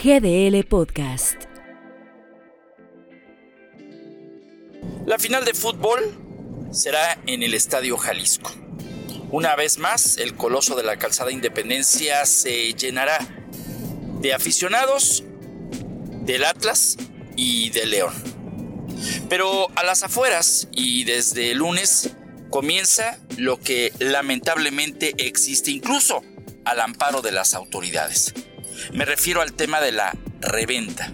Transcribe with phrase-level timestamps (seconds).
[0.00, 1.42] GDL Podcast.
[5.06, 5.98] La final de fútbol
[6.70, 8.52] será en el Estadio Jalisco.
[9.32, 13.18] Una vez más, el coloso de la calzada Independencia se llenará
[14.20, 15.24] de aficionados
[16.22, 16.96] del Atlas
[17.34, 18.14] y del León.
[19.28, 22.10] Pero a las afueras y desde el lunes
[22.50, 26.22] comienza lo que lamentablemente existe incluso
[26.64, 28.32] al amparo de las autoridades.
[28.92, 31.12] Me refiero al tema de la reventa.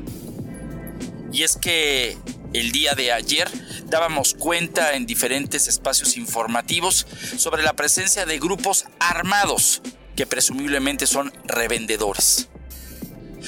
[1.33, 2.17] Y es que
[2.53, 3.51] el día de ayer
[3.87, 9.83] dábamos cuenta en diferentes espacios informativos sobre la presencia de grupos armados
[10.17, 12.49] que presumiblemente son revendedores.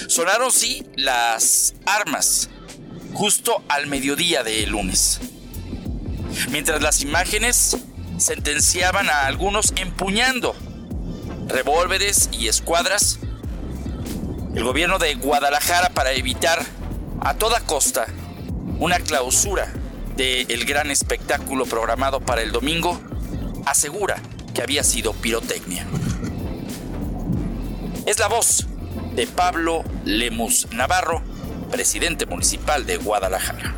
[0.08, 2.50] Sonaron sí las armas
[3.14, 5.20] justo al mediodía de lunes.
[6.50, 7.76] Mientras las imágenes
[8.18, 10.54] sentenciaban a algunos empuñando
[11.48, 13.20] revólveres y escuadras,
[14.56, 16.58] el gobierno de Guadalajara para evitar
[17.20, 18.06] a toda costa
[18.78, 19.70] una clausura
[20.16, 22.98] del gran espectáculo programado para el domingo,
[23.66, 24.16] asegura
[24.54, 25.86] que había sido pirotecnia.
[28.06, 28.66] Es la voz
[29.14, 31.20] de Pablo Lemus Navarro,
[31.70, 33.74] presidente municipal de Guadalajara.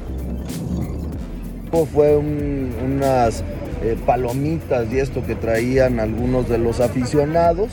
[1.93, 3.43] Fue unas
[3.83, 7.71] eh, palomitas y esto que traían algunos de los aficionados,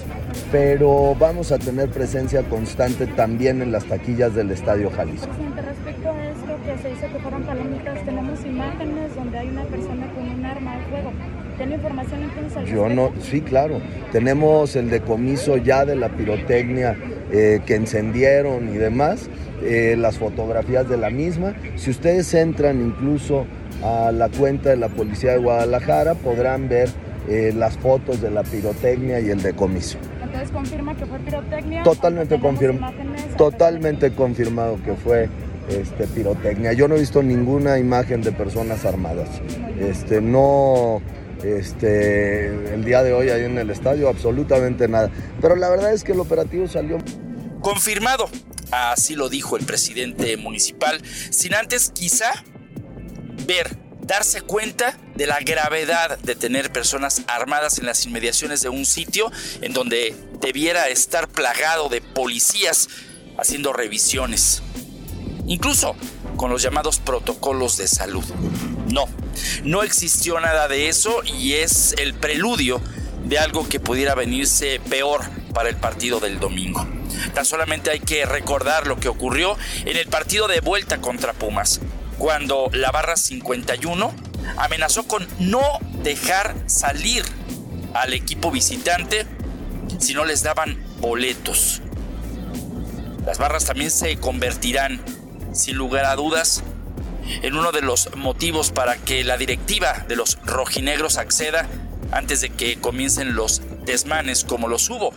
[0.52, 5.28] pero vamos a tener presencia constante también en las taquillas del Estadio Jalisco.
[5.56, 10.14] respecto a esto que se dice que fueron palomitas, tenemos imágenes donde hay una persona
[10.14, 11.12] con un arma de fuego.
[11.58, 13.80] ¿Tiene información incluso al Yo no, sí, claro.
[14.12, 16.98] Tenemos el decomiso ya de la pirotecnia
[17.32, 19.30] eh, que encendieron y demás,
[19.64, 21.56] eh, las fotografías de la misma.
[21.78, 23.46] Si ustedes entran incluso
[23.86, 26.90] a la cuenta de la Policía de Guadalajara, podrán ver
[27.28, 29.98] eh, las fotos de la pirotecnia y el decomiso.
[30.22, 31.84] Entonces confirma que fue pirotecnia.
[31.84, 32.94] Totalmente confirmado.
[33.38, 35.30] Totalmente confirmado que fue
[35.70, 36.74] este, pirotecnia.
[36.74, 39.30] Yo no he visto ninguna imagen de personas armadas.
[39.80, 41.02] Este, no,
[41.44, 45.10] este, el día de hoy ahí en el estadio, absolutamente nada.
[45.42, 46.98] Pero la verdad es que el operativo salió.
[47.62, 48.30] Confirmado,
[48.72, 52.32] así lo dijo el presidente municipal, sin antes quizá
[53.46, 58.86] ver, darse cuenta de la gravedad de tener personas armadas en las inmediaciones de un
[58.86, 59.32] sitio
[59.62, 62.88] en donde debiera estar plagado de policías
[63.38, 64.62] haciendo revisiones.
[65.48, 65.96] Incluso
[66.38, 68.26] con los llamados protocolos de salud.
[68.92, 69.06] No,
[69.64, 72.82] no existió nada de eso y es el preludio
[73.26, 75.22] de algo que pudiera venirse peor
[75.54, 76.86] para el partido del domingo.
[77.34, 81.80] Tan solamente hay que recordar lo que ocurrió en el partido de vuelta contra Pumas,
[82.18, 84.14] cuando la barra 51
[84.58, 85.62] amenazó con no
[86.04, 87.24] dejar salir
[87.94, 89.26] al equipo visitante
[90.00, 91.82] si no les daban boletos.
[93.26, 95.04] Las barras también se convertirán,
[95.54, 96.64] sin lugar a dudas,
[97.42, 101.68] en uno de los motivos para que la directiva de los rojinegros acceda
[102.12, 105.12] antes de que comiencen los desmanes como los hubo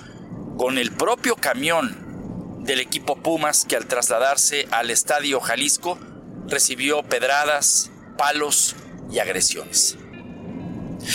[0.57, 5.99] con el propio camión del equipo Pumas que al trasladarse al estadio Jalisco
[6.49, 8.75] recibió pedradas, palos
[9.11, 9.97] y agresiones.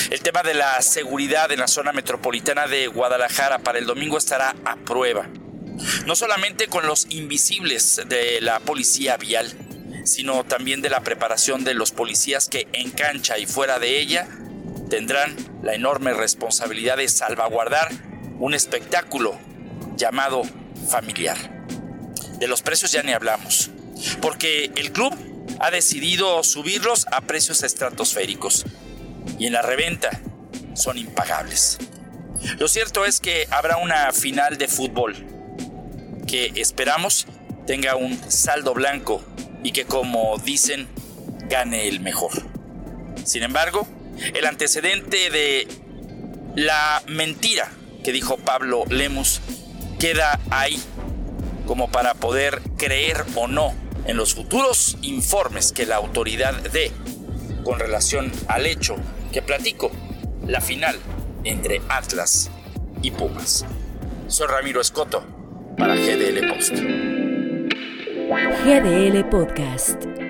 [0.09, 4.55] El tema de la seguridad en la zona metropolitana de Guadalajara para el domingo estará
[4.66, 5.27] a prueba.
[6.05, 9.51] No solamente con los invisibles de la policía vial,
[10.05, 14.27] sino también de la preparación de los policías que en cancha y fuera de ella
[14.89, 17.89] tendrán la enorme responsabilidad de salvaguardar
[18.39, 19.38] un espectáculo
[19.95, 20.43] llamado
[20.89, 21.38] familiar.
[22.39, 23.72] De los precios ya ni hablamos,
[24.21, 25.13] porque el club
[25.59, 28.65] ha decidido subirlos a precios estratosféricos
[29.39, 30.21] y en la reventa
[30.73, 31.77] son impagables.
[32.57, 35.15] Lo cierto es que habrá una final de fútbol
[36.27, 37.27] que esperamos
[37.65, 39.23] tenga un saldo blanco
[39.63, 40.87] y que como dicen
[41.49, 42.31] gane el mejor.
[43.23, 43.87] Sin embargo,
[44.33, 45.67] el antecedente de
[46.55, 47.71] la mentira
[48.03, 49.41] que dijo Pablo Lemus
[49.99, 50.81] queda ahí
[51.65, 53.73] como para poder creer o no
[54.05, 56.91] en los futuros informes que la autoridad dé
[57.64, 58.96] con relación al hecho
[59.32, 59.91] que platico,
[60.47, 60.97] la final
[61.44, 62.52] entre Atlas
[63.02, 63.66] y Pumas.
[64.28, 65.23] Soy Ramiro Escoto
[65.78, 66.76] para GDL Post.
[68.66, 70.22] GDL Podcast.